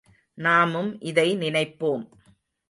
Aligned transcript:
நாமும் 0.37 0.99
இதை 1.01 1.37
நினைப்போம். 1.37 2.03